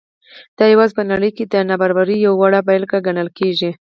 دا 0.57 0.65
یوازې 0.73 0.93
په 0.97 1.03
نړۍ 1.11 1.31
کې 1.37 1.43
د 1.53 1.55
نابرابرۍ 1.69 2.17
یوه 2.25 2.37
وړه 2.41 2.59
بېلګه 2.67 2.97
ګڼل 3.07 3.29
کېږي. 3.39 3.71